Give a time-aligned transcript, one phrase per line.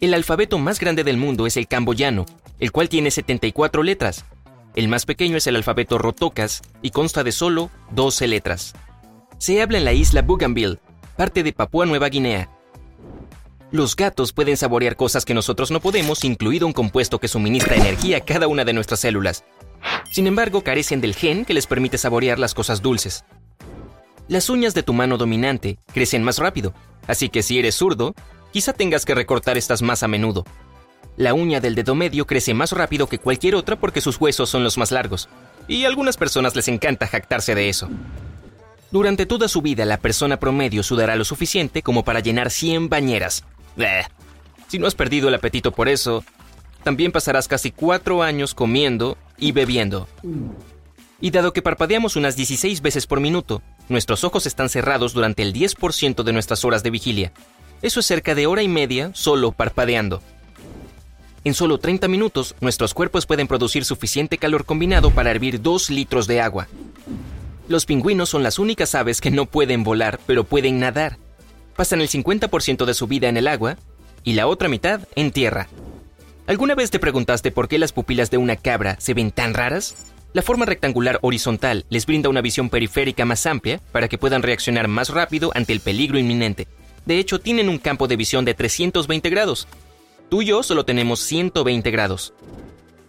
[0.00, 2.26] El alfabeto más grande del mundo es el camboyano,
[2.58, 4.24] el cual tiene 74 letras.
[4.74, 8.74] El más pequeño es el alfabeto rotocas y consta de solo 12 letras.
[9.38, 10.78] Se habla en la isla Bougainville,
[11.16, 12.50] parte de Papúa Nueva Guinea.
[13.70, 18.18] Los gatos pueden saborear cosas que nosotros no podemos, incluido un compuesto que suministra energía
[18.18, 19.44] a cada una de nuestras células.
[20.10, 23.24] Sin embargo, carecen del gen que les permite saborear las cosas dulces.
[24.28, 26.72] Las uñas de tu mano dominante crecen más rápido,
[27.06, 28.14] así que si eres zurdo,
[28.54, 30.44] quizá tengas que recortar estas más a menudo.
[31.16, 34.62] La uña del dedo medio crece más rápido que cualquier otra porque sus huesos son
[34.62, 35.28] los más largos,
[35.66, 37.88] y a algunas personas les encanta jactarse de eso.
[38.92, 43.42] Durante toda su vida, la persona promedio sudará lo suficiente como para llenar 100 bañeras.
[44.68, 46.22] Si no has perdido el apetito por eso,
[46.84, 50.06] también pasarás casi 4 años comiendo y bebiendo.
[51.20, 55.52] Y dado que parpadeamos unas 16 veces por minuto, nuestros ojos están cerrados durante el
[55.52, 57.32] 10% de nuestras horas de vigilia,
[57.84, 60.22] eso es cerca de hora y media solo parpadeando.
[61.44, 66.26] En solo 30 minutos, nuestros cuerpos pueden producir suficiente calor combinado para hervir 2 litros
[66.26, 66.66] de agua.
[67.68, 71.18] Los pingüinos son las únicas aves que no pueden volar, pero pueden nadar.
[71.76, 73.76] Pasan el 50% de su vida en el agua
[74.22, 75.68] y la otra mitad en tierra.
[76.46, 79.94] ¿Alguna vez te preguntaste por qué las pupilas de una cabra se ven tan raras?
[80.32, 84.88] La forma rectangular horizontal les brinda una visión periférica más amplia para que puedan reaccionar
[84.88, 86.66] más rápido ante el peligro inminente.
[87.06, 89.68] De hecho, tienen un campo de visión de 320 grados.
[90.30, 92.32] Tú y yo solo tenemos 120 grados.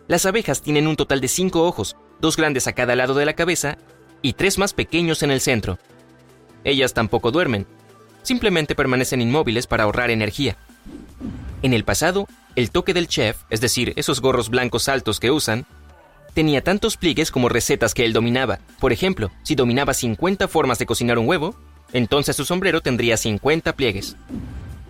[0.07, 3.33] Las abejas tienen un total de 5 ojos, dos grandes a cada lado de la
[3.33, 3.77] cabeza
[4.21, 5.79] y tres más pequeños en el centro.
[6.63, 7.65] Ellas tampoco duermen,
[8.23, 10.57] simplemente permanecen inmóviles para ahorrar energía.
[11.61, 15.65] En el pasado, el toque del chef, es decir, esos gorros blancos altos que usan,
[16.33, 18.59] tenía tantos pliegues como recetas que él dominaba.
[18.79, 21.55] Por ejemplo, si dominaba 50 formas de cocinar un huevo,
[21.95, 24.17] entonces su sombrero tendría 50 pliegues.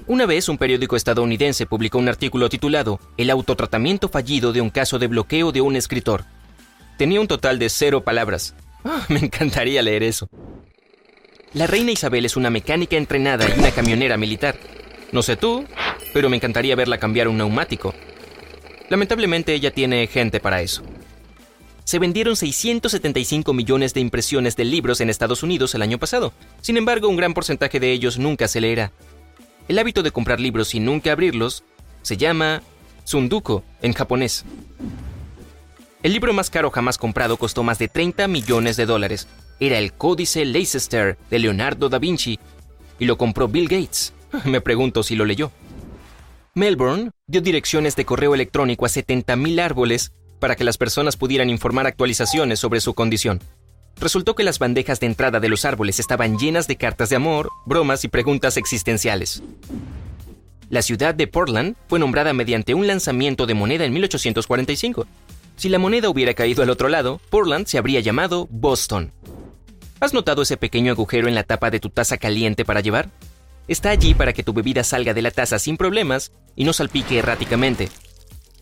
[0.07, 4.97] Una vez un periódico estadounidense publicó un artículo titulado El autotratamiento fallido de un caso
[4.97, 6.25] de bloqueo de un escritor.
[6.97, 8.55] Tenía un total de cero palabras.
[8.83, 10.27] Ah, me encantaría leer eso.
[11.53, 14.55] La reina Isabel es una mecánica entrenada y una camionera militar.
[15.11, 15.63] No sé tú,
[16.11, 17.94] pero me encantaría verla cambiar un neumático.
[18.89, 20.81] Lamentablemente ella tiene gente para eso
[21.85, 26.34] se vendieron 675 millones de impresiones de libros en Estados Unidos el año pasado.
[26.62, 28.91] Sin embargo, un gran porcentaje de ellos nunca se leerá.
[29.68, 31.63] El hábito de comprar libros sin nunca abrirlos
[32.01, 32.63] se llama
[33.06, 34.45] tsunduko en japonés.
[36.01, 39.28] El libro más caro jamás comprado costó más de 30 millones de dólares.
[39.59, 42.40] Era el Códice Leicester de Leonardo da Vinci
[43.00, 44.13] y lo compró Bill Gates.
[44.45, 45.51] Me pregunto si lo leyó.
[46.56, 51.88] Melbourne dio direcciones de correo electrónico a 70.000 árboles para que las personas pudieran informar
[51.88, 53.41] actualizaciones sobre su condición.
[54.00, 57.50] Resultó que las bandejas de entrada de los árboles estaban llenas de cartas de amor,
[57.66, 59.41] bromas y preguntas existenciales.
[60.69, 65.07] La ciudad de Portland fue nombrada mediante un lanzamiento de moneda en 1845.
[65.56, 69.13] Si la moneda hubiera caído al otro lado, Portland se habría llamado Boston.
[70.00, 73.09] ¿Has notado ese pequeño agujero en la tapa de tu taza caliente para llevar?
[73.68, 77.18] Está allí para que tu bebida salga de la taza sin problemas y no salpique
[77.18, 77.90] erráticamente.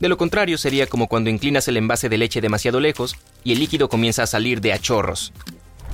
[0.04, 3.16] De lo contrario, sería como cuando inclinas el envase de leche demasiado lejos
[3.46, 5.32] y el líquido comienza a salir de a chorros.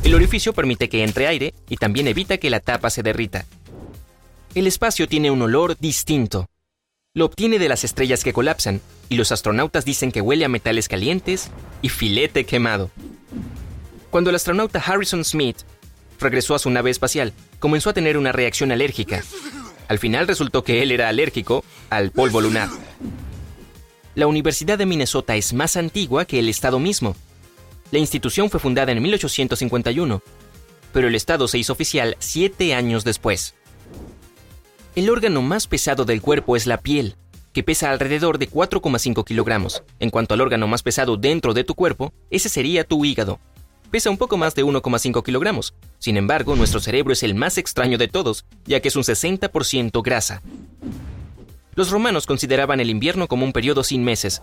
[0.03, 3.45] El orificio permite que entre aire y también evita que la tapa se derrita.
[4.55, 6.49] El espacio tiene un olor distinto.
[7.13, 10.87] Lo obtiene de las estrellas que colapsan, y los astronautas dicen que huele a metales
[10.87, 11.51] calientes
[11.83, 12.89] y filete quemado.
[14.09, 15.57] Cuando el astronauta Harrison Smith
[16.19, 19.23] regresó a su nave espacial, comenzó a tener una reacción alérgica.
[19.87, 22.69] Al final resultó que él era alérgico al polvo lunar.
[24.19, 27.15] La Universidad de Minnesota es más antigua que el Estado mismo.
[27.89, 30.21] La institución fue fundada en 1851,
[30.91, 33.55] pero el Estado se hizo oficial siete años después.
[34.97, 37.15] El órgano más pesado del cuerpo es la piel.
[37.53, 39.83] que pesa alrededor de 4,5 kilogramos.
[39.99, 43.39] En cuanto al órgano más pesado dentro de tu cuerpo, ese sería tu hígado.
[43.89, 45.73] Pesa un poco más de 1,5 kilogramos.
[45.97, 50.03] Sin embargo, nuestro cerebro es el más extraño de todos, ya que es un 60%
[50.03, 50.41] grasa.
[51.79, 54.41] Los romanos consideraban el invierno como un periodo sin meses.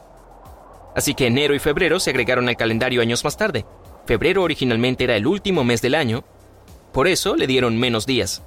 [0.94, 3.66] Así que enero y febrero se agregaron al calendario años más tarde.
[4.06, 6.24] Febrero originalmente era el último mes del año,
[6.94, 8.42] por eso le dieron menos días.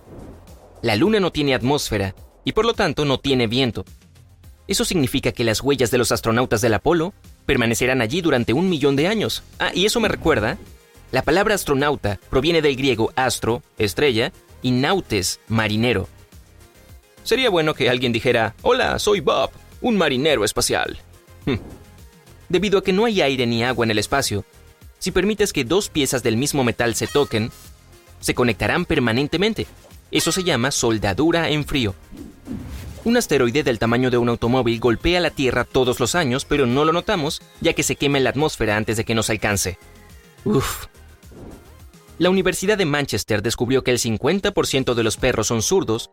[0.81, 3.86] La luna no tiene atmósfera y por lo tanto no tiene viento.
[4.68, 7.13] Eso significa que las huellas de los astronautas del Apolo
[7.45, 9.44] permanecerán allí durante un millón de años.
[9.59, 10.57] Ah, y eso me recuerda,
[11.12, 14.33] la palabra astronauta proviene del griego astro, estrella,
[14.63, 16.07] y nautes, marinero.
[17.24, 19.51] Sería bueno que alguien dijera, hola, soy Bob,
[19.81, 21.00] un marinero espacial.
[21.45, 21.56] Hm.
[22.50, 24.44] Debido a que no hay aire ni agua en el espacio,
[24.98, 27.51] si permites que dos piezas del mismo metal se toquen,
[28.19, 29.68] se conectarán permanentemente.
[30.12, 31.95] Eso se llama soldadura en frío.
[33.06, 36.83] Un asteroide del tamaño de un automóvil golpea la Tierra todos los años, pero no
[36.83, 39.77] lo notamos, ya que se quema en la atmósfera antes de que nos alcance.
[40.44, 40.88] Uf.
[42.18, 46.12] La Universidad de Manchester descubrió que el 50% de los perros son zurdos,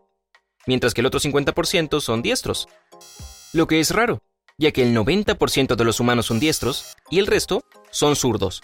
[0.67, 2.67] mientras que el otro 50% son diestros.
[3.53, 4.21] Lo que es raro,
[4.59, 8.61] ya que el 90% de los humanos son diestros y el resto son zurdos.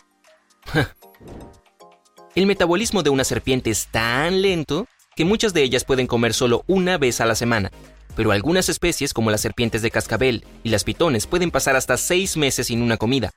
[2.36, 6.64] el metabolismo de una serpiente es tan lento que muchas de ellas pueden comer solo
[6.68, 7.72] una vez a la semana,
[8.16, 12.38] pero algunas especies como las serpientes de cascabel y las pitones pueden pasar hasta seis
[12.38, 13.32] meses sin una comida.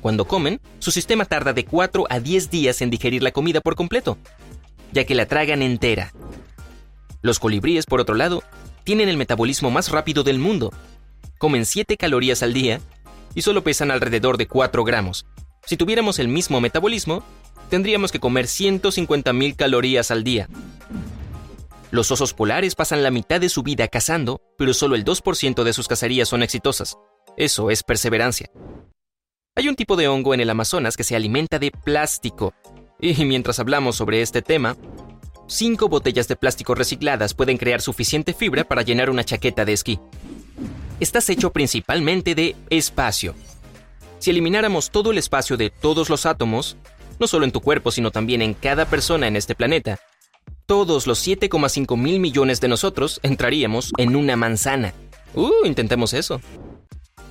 [0.00, 3.76] Cuando comen, su sistema tarda de 4 a 10 días en digerir la comida por
[3.76, 4.16] completo,
[4.92, 6.12] ya que la tragan entera.
[7.22, 8.42] Los colibríes, por otro lado,
[8.84, 10.72] tienen el metabolismo más rápido del mundo.
[11.38, 12.80] Comen 7 calorías al día
[13.34, 15.26] y solo pesan alrededor de 4 gramos.
[15.66, 17.22] Si tuviéramos el mismo metabolismo,
[17.68, 20.48] tendríamos que comer 150.000 calorías al día.
[21.90, 25.72] Los osos polares pasan la mitad de su vida cazando, pero solo el 2% de
[25.72, 26.96] sus cacerías son exitosas.
[27.36, 28.50] Eso es perseverancia.
[29.56, 32.54] Hay un tipo de hongo en el Amazonas que se alimenta de plástico.
[33.00, 34.76] Y mientras hablamos sobre este tema,
[35.50, 39.98] cinco botellas de plástico recicladas pueden crear suficiente fibra para llenar una chaqueta de esquí.
[41.00, 43.34] Estás hecho principalmente de espacio.
[44.18, 46.76] Si elimináramos todo el espacio de todos los átomos,
[47.18, 49.98] no solo en tu cuerpo, sino también en cada persona en este planeta,
[50.66, 54.94] todos los 7,5 mil millones de nosotros entraríamos en una manzana.
[55.34, 56.40] Uh, intentemos eso.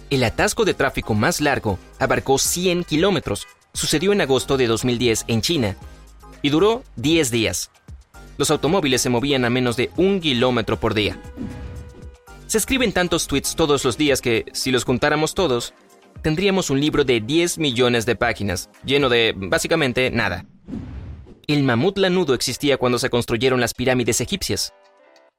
[0.09, 3.47] El atasco de tráfico más largo abarcó 100 kilómetros.
[3.73, 5.77] Sucedió en agosto de 2010 en China
[6.41, 7.69] y duró 10 días.
[8.39, 11.21] Los automóviles se movían a menos de un kilómetro por día.
[12.47, 15.73] Se escriben tantos tweets todos los días que, si los juntáramos todos,
[16.21, 20.45] tendríamos un libro de 10 millones de páginas, lleno de, básicamente, nada.
[21.47, 24.73] El mamut lanudo existía cuando se construyeron las pirámides egipcias.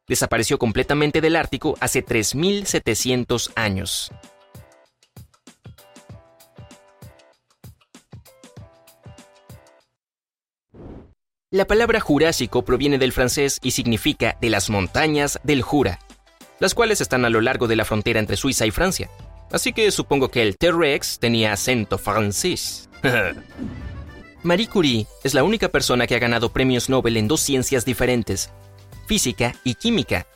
[0.06, 4.12] Desapareció completamente del Ártico hace 3.700 años.
[11.52, 15.98] La palabra Jurásico proviene del francés y significa de las montañas del Jura,
[16.60, 19.10] las cuales están a lo largo de la frontera entre Suiza y Francia.
[19.50, 22.88] Así que supongo que el T-Rex tenía acento francés.
[24.44, 28.50] Marie Curie es la única persona que ha ganado premios Nobel en dos ciencias diferentes,
[29.08, 30.28] física y química.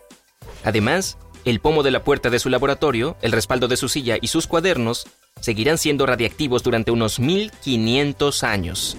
[0.65, 4.27] Además, el pomo de la puerta de su laboratorio, el respaldo de su silla y
[4.27, 5.07] sus cuadernos
[5.41, 8.97] seguirán siendo radiactivos durante unos 1500 años.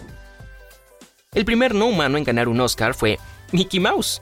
[1.35, 3.19] El primer no humano en ganar un Oscar fue
[3.51, 4.21] Mickey Mouse.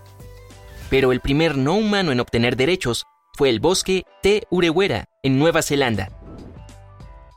[0.89, 3.05] Pero el primer no humano en obtener derechos
[3.35, 6.11] fue el bosque Te Urewera, en Nueva Zelanda.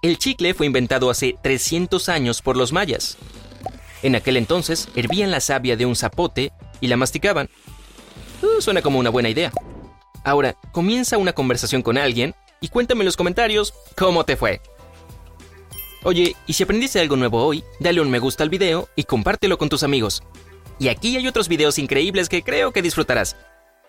[0.00, 3.18] El chicle fue inventado hace 300 años por los mayas.
[4.02, 7.50] En aquel entonces hervían la savia de un zapote y la masticaban.
[8.42, 9.52] Uh, suena como una buena idea.
[10.24, 14.62] Ahora, comienza una conversación con alguien y cuéntame en los comentarios cómo te fue.
[16.06, 19.58] Oye, y si aprendiste algo nuevo hoy, dale un me gusta al video y compártelo
[19.58, 20.22] con tus amigos.
[20.78, 23.36] Y aquí hay otros videos increíbles que creo que disfrutarás.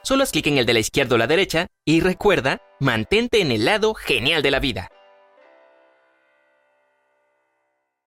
[0.01, 3.51] Solo haz clic en el de la izquierda o la derecha y recuerda, mantente en
[3.51, 4.89] el lado genial de la vida.